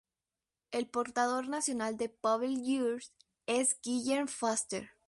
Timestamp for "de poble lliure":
1.97-3.03